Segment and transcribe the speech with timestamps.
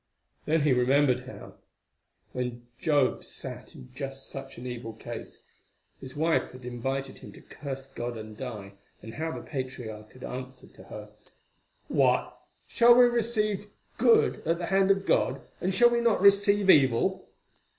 [0.45, 1.53] Then he remembered how,
[2.33, 5.43] when Job sat in just such an evil case,
[5.99, 10.23] his wife had invited him to curse God and die, and how the patriarch had
[10.23, 11.11] answered to her,
[11.87, 12.35] "What!
[12.67, 13.69] shall we receive
[13.99, 17.29] good at the hand of God, and shall we not receive evil?"